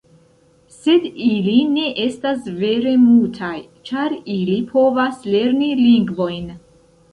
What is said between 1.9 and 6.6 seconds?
estas vere mutaj, ĉar ili povas lerni lingvojn.